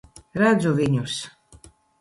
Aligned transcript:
Redzu 0.41 0.71
viņus. 0.81 1.21